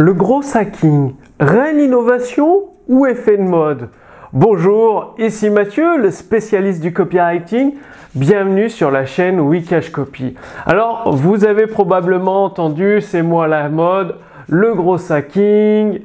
Le 0.00 0.14
gros 0.14 0.42
hacking, 0.54 1.16
réelle 1.40 1.80
innovation 1.80 2.66
ou 2.86 3.04
effet 3.06 3.36
de 3.36 3.42
mode? 3.42 3.88
Bonjour, 4.32 5.16
ici 5.18 5.50
Mathieu, 5.50 5.98
le 5.98 6.12
spécialiste 6.12 6.80
du 6.80 6.92
copywriting. 6.92 7.74
Bienvenue 8.14 8.70
sur 8.70 8.92
la 8.92 9.06
chaîne 9.06 9.40
Wikash 9.40 9.90
Copy. 9.90 10.36
Alors, 10.66 11.12
vous 11.16 11.44
avez 11.44 11.66
probablement 11.66 12.44
entendu, 12.44 13.00
c'est 13.00 13.22
moi 13.22 13.48
la 13.48 13.68
mode, 13.68 14.14
le 14.48 14.72
gros 14.72 15.10
hacking, 15.10 16.02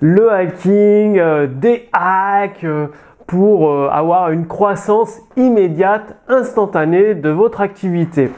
le 0.00 0.32
hacking, 0.32 1.20
euh, 1.20 1.46
des 1.46 1.88
hacks 1.92 2.64
euh, 2.64 2.88
pour 3.28 3.70
euh, 3.70 3.88
avoir 3.92 4.32
une 4.32 4.48
croissance 4.48 5.20
immédiate, 5.36 6.16
instantanée 6.26 7.14
de 7.14 7.30
votre 7.30 7.60
activité. 7.60 8.28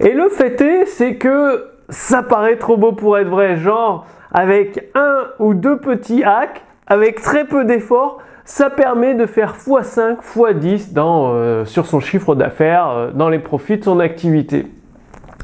Et 0.00 0.14
le 0.14 0.30
fait 0.30 0.58
est, 0.62 0.86
c'est 0.86 1.16
que 1.16 1.66
ça 1.90 2.22
paraît 2.22 2.56
trop 2.56 2.78
beau 2.78 2.92
pour 2.92 3.18
être 3.18 3.28
vrai, 3.28 3.58
genre 3.58 4.06
avec 4.32 4.90
un 4.94 5.24
ou 5.38 5.54
deux 5.54 5.78
petits 5.78 6.24
hacks, 6.24 6.62
avec 6.86 7.20
très 7.22 7.44
peu 7.44 7.64
d'efforts, 7.64 8.18
ça 8.44 8.70
permet 8.70 9.14
de 9.14 9.26
faire 9.26 9.54
x5, 9.56 10.16
x10 10.34 10.94
dans, 10.94 11.32
euh, 11.34 11.66
sur 11.66 11.86
son 11.86 12.00
chiffre 12.00 12.34
d'affaires, 12.34 12.88
euh, 12.88 13.10
dans 13.12 13.28
les 13.28 13.38
profits 13.38 13.76
de 13.76 13.84
son 13.84 14.00
activité. 14.00 14.66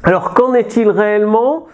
Alors 0.02 0.32
qu'en 0.32 0.54
est-il 0.54 0.88
réellement? 0.88 1.66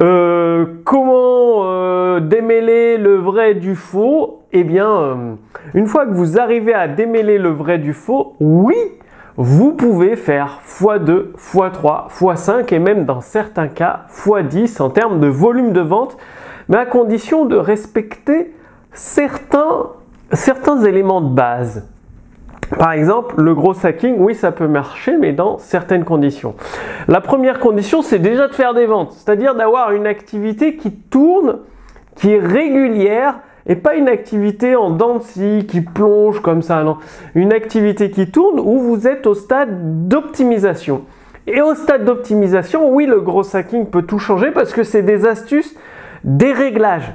Euh, 0.00 0.66
Comment 0.84 2.20
démêler 2.20 2.98
le 2.98 3.16
vrai 3.16 3.54
du 3.54 3.74
faux? 3.74 4.42
Eh 4.52 4.64
bien, 4.64 5.36
une 5.74 5.86
fois 5.86 6.06
que 6.06 6.12
vous 6.12 6.38
arrivez 6.38 6.74
à 6.74 6.88
démêler 6.88 7.38
le 7.38 7.50
vrai 7.50 7.78
du 7.78 7.92
faux, 7.92 8.34
oui, 8.40 8.76
vous 9.36 9.72
pouvez 9.72 10.16
faire 10.16 10.60
x2, 10.66 11.32
x3, 11.36 12.08
x5 12.10 12.74
et 12.74 12.78
même 12.78 13.04
dans 13.04 13.20
certains 13.20 13.68
cas 13.68 14.06
x10 14.08 14.80
en 14.80 14.90
termes 14.90 15.20
de 15.20 15.26
volume 15.26 15.72
de 15.72 15.80
vente, 15.80 16.16
mais 16.68 16.78
à 16.78 16.86
condition 16.86 17.44
de 17.44 17.56
respecter 17.56 18.54
certains, 18.92 19.90
certains 20.32 20.82
éléments 20.82 21.20
de 21.20 21.34
base. 21.34 21.86
Par 22.78 22.92
exemple, 22.92 23.40
le 23.40 23.54
gros 23.54 23.74
hacking, 23.86 24.16
oui, 24.18 24.34
ça 24.34 24.50
peut 24.50 24.66
marcher, 24.66 25.16
mais 25.18 25.32
dans 25.32 25.58
certaines 25.58 26.04
conditions. 26.04 26.56
La 27.06 27.20
première 27.20 27.60
condition, 27.60 28.02
c'est 28.02 28.18
déjà 28.18 28.48
de 28.48 28.54
faire 28.54 28.74
des 28.74 28.86
ventes, 28.86 29.12
c'est-à-dire 29.12 29.54
d'avoir 29.54 29.92
une 29.92 30.06
activité 30.06 30.76
qui 30.76 30.90
tourne, 30.92 31.58
qui 32.16 32.32
est 32.32 32.40
régulière 32.40 33.38
et 33.66 33.76
pas 33.76 33.94
une 33.94 34.08
activité 34.08 34.76
en 34.76 34.90
dents 34.90 35.18
qui 35.18 35.80
plonge 35.80 36.40
comme 36.40 36.62
ça, 36.62 36.84
non. 36.84 36.98
Une 37.34 37.52
activité 37.52 38.10
qui 38.10 38.30
tourne 38.30 38.60
où 38.60 38.78
vous 38.78 39.08
êtes 39.08 39.26
au 39.26 39.34
stade 39.34 40.08
d'optimisation. 40.08 41.02
Et 41.48 41.60
au 41.60 41.74
stade 41.74 42.04
d'optimisation, 42.04 42.92
oui, 42.92 43.06
le 43.06 43.20
gros 43.20 43.56
hacking 43.56 43.86
peut 43.86 44.02
tout 44.02 44.18
changer 44.18 44.50
parce 44.50 44.72
que 44.72 44.82
c'est 44.82 45.02
des 45.02 45.26
astuces, 45.26 45.76
des 46.24 46.52
réglages. 46.52 47.12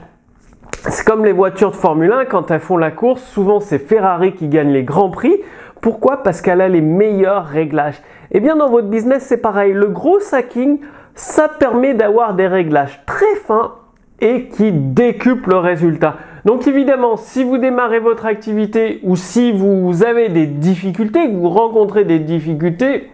C'est 0.90 1.06
comme 1.06 1.26
les 1.26 1.34
voitures 1.34 1.72
de 1.72 1.76
Formule 1.76 2.12
1, 2.12 2.26
quand 2.26 2.50
elles 2.50 2.60
font 2.60 2.78
la 2.78 2.92
course, 2.92 3.22
souvent 3.22 3.60
c'est 3.60 3.78
Ferrari 3.78 4.34
qui 4.34 4.48
gagne 4.48 4.72
les 4.72 4.84
grands 4.84 5.10
prix. 5.10 5.36
Pourquoi? 5.80 6.24
Parce 6.24 6.42
qu'elle 6.42 6.62
a 6.62 6.70
les 6.70 6.82
meilleurs 6.82 7.46
réglages. 7.46 8.02
Et 8.32 8.38
eh 8.38 8.40
bien 8.40 8.56
dans 8.56 8.70
votre 8.70 8.88
business, 8.88 9.24
c'est 9.24 9.38
pareil. 9.38 9.74
Le 9.74 9.88
gros 9.88 10.20
hacking, 10.32 10.80
ça 11.14 11.50
permet 11.50 11.94
d'avoir 11.94 12.34
des 12.34 12.48
réglages 12.48 13.02
très 13.06 13.36
fins 13.46 13.74
et 14.22 14.48
qui 14.48 14.72
décuplent 14.72 15.50
le 15.50 15.58
résultat. 15.58 16.16
Donc 16.46 16.68
évidemment, 16.68 17.18
si 17.18 17.44
vous 17.44 17.58
démarrez 17.58 18.00
votre 18.00 18.26
activité 18.26 19.00
ou 19.04 19.16
si 19.16 19.52
vous 19.52 20.04
avez 20.04 20.30
des 20.30 20.48
difficultés, 20.48 21.28
que 21.28 21.36
vous 21.36 21.50
rencontrez 21.50 22.04
des 22.04 22.20
difficultés, 22.20 23.12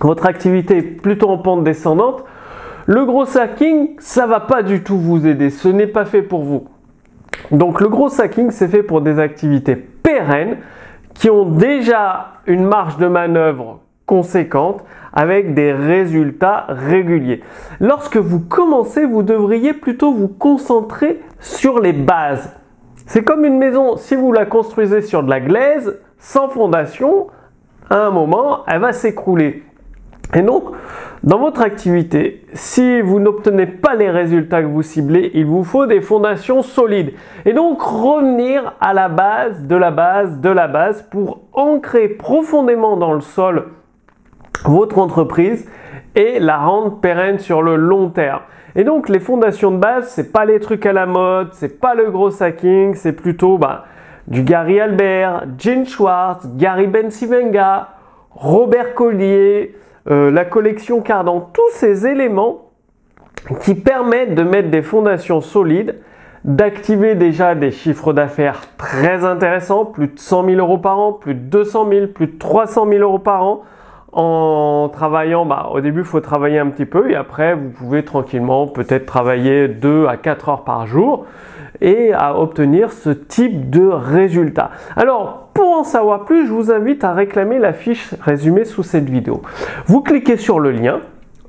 votre 0.00 0.26
activité 0.26 0.78
est 0.78 0.82
plutôt 0.82 1.28
en 1.28 1.38
pente 1.38 1.64
descendante, 1.64 2.24
le 2.86 3.04
gros 3.04 3.36
hacking, 3.36 3.96
ça 3.98 4.26
va 4.26 4.40
pas 4.40 4.62
du 4.62 4.82
tout 4.82 4.98
vous 4.98 5.26
aider. 5.26 5.50
Ce 5.50 5.68
n'est 5.68 5.86
pas 5.86 6.04
fait 6.04 6.22
pour 6.22 6.42
vous. 6.42 6.68
Donc 7.50 7.80
le 7.80 7.88
gros 7.88 8.20
hacking, 8.20 8.50
c'est 8.50 8.68
fait 8.68 8.82
pour 8.82 9.00
des 9.00 9.18
activités 9.18 9.76
pérennes 9.76 10.58
qui 11.14 11.30
ont 11.30 11.46
déjà 11.46 12.34
une 12.46 12.64
marge 12.64 12.96
de 12.98 13.06
manœuvre 13.06 13.80
conséquente 14.06 14.84
avec 15.12 15.54
des 15.54 15.72
résultats 15.72 16.66
réguliers. 16.68 17.42
Lorsque 17.80 18.18
vous 18.18 18.40
commencez, 18.40 19.04
vous 19.04 19.22
devriez 19.22 19.72
plutôt 19.72 20.12
vous 20.12 20.28
concentrer 20.28 21.20
sur 21.40 21.80
les 21.80 21.92
bases. 21.92 22.52
C'est 23.06 23.22
comme 23.22 23.44
une 23.44 23.58
maison, 23.58 23.96
si 23.96 24.16
vous 24.16 24.32
la 24.32 24.46
construisez 24.46 25.00
sur 25.00 25.22
de 25.22 25.30
la 25.30 25.40
glaise, 25.40 25.98
sans 26.18 26.48
fondation, 26.48 27.28
à 27.88 27.98
un 28.06 28.10
moment, 28.10 28.64
elle 28.66 28.80
va 28.80 28.92
s'écrouler. 28.92 29.62
Et 30.34 30.42
donc, 30.42 30.64
dans 31.22 31.38
votre 31.38 31.60
activité, 31.60 32.44
si 32.52 33.00
vous 33.00 33.20
n'obtenez 33.20 33.66
pas 33.66 33.94
les 33.94 34.10
résultats 34.10 34.60
que 34.60 34.66
vous 34.66 34.82
ciblez, 34.82 35.30
il 35.34 35.46
vous 35.46 35.62
faut 35.62 35.86
des 35.86 36.00
fondations 36.00 36.62
solides. 36.62 37.12
Et 37.44 37.52
donc, 37.52 37.80
revenir 37.80 38.74
à 38.80 38.92
la 38.92 39.08
base, 39.08 39.62
de 39.62 39.76
la 39.76 39.92
base, 39.92 40.40
de 40.40 40.50
la 40.50 40.66
base, 40.66 41.02
pour 41.10 41.42
ancrer 41.52 42.08
profondément 42.08 42.96
dans 42.96 43.12
le 43.12 43.20
sol 43.20 43.66
votre 44.64 44.98
entreprise 44.98 45.68
et 46.16 46.40
la 46.40 46.56
rendre 46.56 46.98
pérenne 47.00 47.38
sur 47.38 47.62
le 47.62 47.76
long 47.76 48.08
terme. 48.08 48.40
Et 48.74 48.82
donc 48.84 49.08
les 49.08 49.20
fondations 49.20 49.70
de 49.70 49.76
base, 49.76 50.08
c'est 50.08 50.32
pas 50.32 50.44
les 50.44 50.58
trucs 50.58 50.84
à 50.86 50.92
la 50.92 51.06
mode, 51.06 51.50
c'est 51.52 51.80
pas 51.80 51.94
le 51.94 52.10
gros 52.10 52.42
hacking, 52.42 52.94
c'est 52.94 53.12
plutôt 53.12 53.58
bah, 53.58 53.84
du 54.26 54.42
Gary 54.42 54.80
Albert, 54.80 55.44
Gene 55.58 55.86
Schwartz, 55.86 56.46
Gary 56.56 56.86
Bensivenga, 56.86 57.90
Robert 58.32 58.94
Collier, 58.94 59.76
euh, 60.10 60.30
la 60.30 60.44
collection 60.44 61.00
Cardan, 61.00 61.48
tous 61.52 61.70
ces 61.72 62.06
éléments 62.06 62.70
qui 63.60 63.74
permettent 63.74 64.34
de 64.34 64.42
mettre 64.42 64.70
des 64.70 64.82
fondations 64.82 65.40
solides, 65.40 65.96
d'activer 66.44 67.14
déjà 67.14 67.54
des 67.54 67.70
chiffres 67.70 68.12
d'affaires 68.12 68.62
très 68.76 69.24
intéressants, 69.24 69.84
plus 69.84 70.08
de 70.08 70.18
100 70.18 70.46
000 70.46 70.58
euros 70.58 70.78
par 70.78 70.98
an, 70.98 71.12
plus 71.12 71.34
de 71.34 71.40
200 71.40 71.88
000, 71.90 72.06
plus 72.08 72.26
de 72.26 72.38
300 72.38 72.88
000 72.88 73.02
euros 73.02 73.18
par 73.18 73.42
an, 73.42 73.62
en 74.16 74.88
travaillant, 74.88 75.44
bah, 75.44 75.68
au 75.72 75.80
début, 75.82 76.00
il 76.00 76.06
faut 76.06 76.20
travailler 76.20 76.58
un 76.58 76.68
petit 76.68 76.86
peu 76.86 77.10
et 77.10 77.14
après, 77.14 77.54
vous 77.54 77.68
pouvez 77.68 78.02
tranquillement 78.02 78.66
peut-être 78.66 79.04
travailler 79.04 79.68
2 79.68 80.06
à 80.06 80.16
4 80.16 80.48
heures 80.48 80.64
par 80.64 80.86
jour 80.86 81.26
et 81.82 82.14
à 82.14 82.38
obtenir 82.38 82.92
ce 82.92 83.10
type 83.10 83.68
de 83.68 83.86
résultat. 83.86 84.70
Alors, 84.96 85.50
pour 85.52 85.68
en 85.68 85.84
savoir 85.84 86.24
plus, 86.24 86.46
je 86.46 86.52
vous 86.52 86.72
invite 86.72 87.04
à 87.04 87.12
réclamer 87.12 87.58
la 87.58 87.74
fiche 87.74 88.14
résumée 88.22 88.64
sous 88.64 88.82
cette 88.82 89.10
vidéo. 89.10 89.42
Vous 89.84 90.00
cliquez 90.00 90.38
sur 90.38 90.60
le 90.60 90.70
lien, 90.70 91.00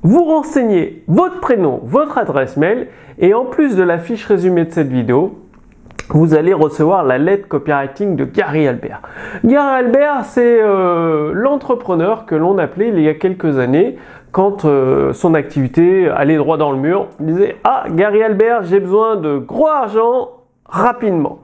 vous 0.02 0.24
renseignez 0.24 1.02
votre 1.08 1.40
prénom, 1.40 1.80
votre 1.84 2.18
adresse 2.18 2.58
mail 2.58 2.88
et 3.18 3.32
en 3.32 3.46
plus 3.46 3.76
de 3.76 3.82
la 3.82 3.96
fiche 3.98 4.26
résumée 4.26 4.66
de 4.66 4.72
cette 4.72 4.88
vidéo, 4.88 5.38
vous 6.10 6.34
allez 6.34 6.54
recevoir 6.54 7.04
la 7.04 7.18
lettre 7.18 7.48
copywriting 7.48 8.16
de 8.16 8.24
Gary 8.24 8.66
Albert. 8.66 9.02
Gary 9.44 9.84
Albert, 9.84 10.24
c'est 10.24 10.60
euh, 10.62 11.32
l'entrepreneur 11.34 12.26
que 12.26 12.34
l'on 12.34 12.58
appelait 12.58 12.88
il 12.88 13.00
y 13.00 13.08
a 13.08 13.14
quelques 13.14 13.58
années 13.58 13.96
quand 14.32 14.64
euh, 14.64 15.12
son 15.12 15.34
activité 15.34 16.08
allait 16.08 16.36
droit 16.36 16.56
dans 16.56 16.72
le 16.72 16.78
mur. 16.78 17.08
Il 17.20 17.26
disait 17.26 17.56
Ah, 17.64 17.84
Gary 17.90 18.22
Albert, 18.22 18.64
j'ai 18.64 18.80
besoin 18.80 19.16
de 19.16 19.38
gros 19.38 19.68
argent 19.68 20.30
rapidement. 20.66 21.40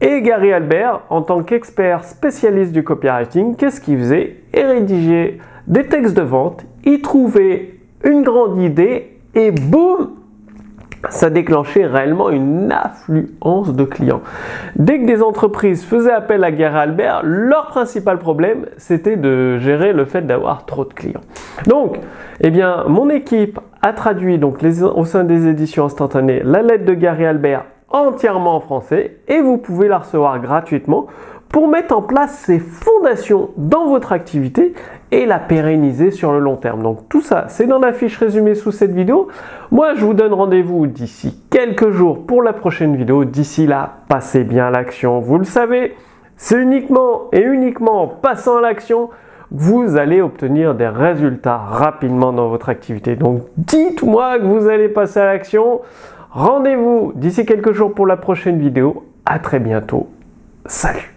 Et 0.00 0.22
Gary 0.22 0.52
Albert, 0.52 1.02
en 1.10 1.22
tant 1.22 1.42
qu'expert 1.42 2.04
spécialiste 2.04 2.72
du 2.72 2.82
copywriting, 2.82 3.54
qu'est-ce 3.56 3.80
qu'il 3.80 3.98
faisait? 3.98 4.36
Il 4.54 4.64
rédigeait 4.64 5.38
des 5.66 5.86
textes 5.86 6.16
de 6.16 6.22
vente, 6.22 6.64
il 6.84 7.02
trouvait 7.02 7.74
une 8.02 8.22
grande 8.22 8.58
idée 8.62 9.18
et 9.34 9.50
boum, 9.50 10.12
ça 11.08 11.30
déclenchait 11.30 11.86
réellement 11.86 12.30
une 12.30 12.70
affluence 12.72 13.74
de 13.74 13.84
clients. 13.84 14.20
Dès 14.76 15.00
que 15.00 15.06
des 15.06 15.22
entreprises 15.22 15.84
faisaient 15.84 16.12
appel 16.12 16.44
à 16.44 16.50
Gary 16.50 16.78
Albert, 16.78 17.20
leur 17.24 17.68
principal 17.68 18.18
problème, 18.18 18.66
c'était 18.76 19.16
de 19.16 19.58
gérer 19.58 19.92
le 19.92 20.04
fait 20.04 20.22
d'avoir 20.22 20.66
trop 20.66 20.84
de 20.84 20.92
clients. 20.92 21.22
Donc, 21.66 21.98
eh 22.40 22.50
bien, 22.50 22.84
mon 22.88 23.08
équipe 23.08 23.58
a 23.82 23.92
traduit 23.92 24.38
donc 24.38 24.58
au 24.94 25.04
sein 25.04 25.24
des 25.24 25.48
éditions 25.48 25.86
instantanées 25.86 26.42
la 26.44 26.62
lettre 26.62 26.84
de 26.84 26.94
Gary 26.94 27.24
Albert 27.24 27.64
entièrement 27.90 28.56
en 28.56 28.60
français 28.60 29.16
et 29.28 29.40
vous 29.40 29.58
pouvez 29.58 29.88
la 29.88 29.98
recevoir 29.98 30.38
gratuitement 30.40 31.06
pour 31.50 31.68
mettre 31.68 31.96
en 31.96 32.02
place 32.02 32.32
ces 32.46 32.58
fondations 32.58 33.50
dans 33.56 33.88
votre 33.88 34.12
activité 34.12 34.74
et 35.10 35.26
la 35.26 35.38
pérenniser 35.38 36.10
sur 36.10 36.32
le 36.32 36.38
long 36.38 36.56
terme. 36.56 36.82
Donc 36.82 37.08
tout 37.08 37.20
ça, 37.20 37.46
c'est 37.48 37.66
dans 37.66 37.80
la 37.80 37.92
fiche 37.92 38.16
résumée 38.16 38.54
sous 38.54 38.72
cette 38.72 38.92
vidéo. 38.92 39.28
Moi, 39.70 39.94
je 39.94 40.04
vous 40.04 40.14
donne 40.14 40.32
rendez-vous 40.32 40.86
d'ici 40.86 41.42
quelques 41.50 41.90
jours 41.90 42.24
pour 42.24 42.42
la 42.42 42.52
prochaine 42.52 42.96
vidéo. 42.96 43.24
D'ici 43.24 43.66
là, 43.66 43.98
passez 44.08 44.44
bien 44.44 44.68
à 44.68 44.70
l'action. 44.70 45.18
Vous 45.18 45.38
le 45.38 45.44
savez, 45.44 45.96
c'est 46.36 46.56
uniquement 46.56 47.28
et 47.32 47.42
uniquement 47.42 48.02
en 48.02 48.06
passant 48.06 48.58
à 48.58 48.60
l'action 48.60 49.10
vous 49.50 49.96
allez 49.96 50.22
obtenir 50.22 50.74
des 50.74 50.88
résultats 50.88 51.56
rapidement 51.56 52.32
dans 52.32 52.48
votre 52.48 52.68
activité. 52.68 53.16
Donc 53.16 53.42
dites-moi 53.56 54.38
que 54.38 54.44
vous 54.44 54.68
allez 54.68 54.88
passer 54.88 55.20
à 55.20 55.24
l'action. 55.24 55.80
Rendez-vous 56.30 57.12
d'ici 57.16 57.44
quelques 57.44 57.72
jours 57.72 57.92
pour 57.92 58.06
la 58.06 58.16
prochaine 58.16 58.58
vidéo. 58.58 59.04
À 59.26 59.38
très 59.38 59.58
bientôt. 59.58 60.08
Salut 60.66 61.09